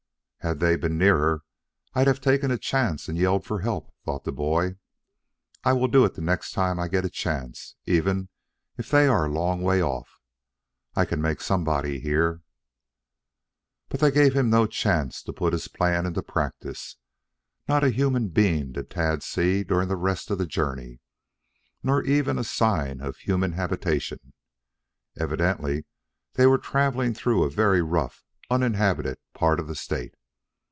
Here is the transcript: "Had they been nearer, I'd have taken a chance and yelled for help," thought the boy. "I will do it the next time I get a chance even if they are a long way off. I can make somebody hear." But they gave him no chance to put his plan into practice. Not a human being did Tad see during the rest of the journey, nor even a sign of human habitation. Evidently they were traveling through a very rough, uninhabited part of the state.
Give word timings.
"Had 0.43 0.59
they 0.59 0.75
been 0.75 0.97
nearer, 0.97 1.43
I'd 1.93 2.07
have 2.07 2.19
taken 2.19 2.49
a 2.49 2.57
chance 2.57 3.07
and 3.07 3.15
yelled 3.15 3.45
for 3.45 3.59
help," 3.59 3.93
thought 4.03 4.23
the 4.23 4.31
boy. 4.31 4.77
"I 5.63 5.71
will 5.73 5.87
do 5.87 6.03
it 6.03 6.15
the 6.15 6.21
next 6.23 6.53
time 6.53 6.79
I 6.79 6.87
get 6.87 7.05
a 7.05 7.11
chance 7.11 7.75
even 7.85 8.27
if 8.75 8.89
they 8.89 9.05
are 9.05 9.25
a 9.27 9.31
long 9.31 9.61
way 9.61 9.83
off. 9.83 10.19
I 10.95 11.05
can 11.05 11.21
make 11.21 11.41
somebody 11.41 11.99
hear." 11.99 12.41
But 13.87 13.99
they 13.99 14.09
gave 14.09 14.35
him 14.35 14.49
no 14.49 14.65
chance 14.65 15.21
to 15.21 15.31
put 15.31 15.53
his 15.53 15.67
plan 15.67 16.07
into 16.07 16.23
practice. 16.23 16.95
Not 17.67 17.83
a 17.83 17.91
human 17.91 18.29
being 18.29 18.71
did 18.71 18.89
Tad 18.89 19.21
see 19.21 19.63
during 19.63 19.89
the 19.89 19.95
rest 19.95 20.31
of 20.31 20.39
the 20.39 20.47
journey, 20.47 21.01
nor 21.83 22.01
even 22.01 22.39
a 22.39 22.43
sign 22.43 22.99
of 22.99 23.15
human 23.17 23.51
habitation. 23.51 24.33
Evidently 25.15 25.85
they 26.33 26.47
were 26.47 26.57
traveling 26.57 27.13
through 27.13 27.43
a 27.43 27.49
very 27.51 27.83
rough, 27.83 28.23
uninhabited 28.49 29.19
part 29.35 29.59
of 29.59 29.67
the 29.67 29.75
state. 29.75 30.15